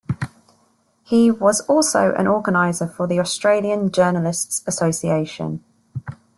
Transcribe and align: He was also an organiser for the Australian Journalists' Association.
He 1.03 1.29
was 1.29 1.61
also 1.69 2.15
an 2.15 2.25
organiser 2.25 2.87
for 2.87 3.05
the 3.05 3.19
Australian 3.19 3.91
Journalists' 3.91 4.63
Association. 4.65 5.63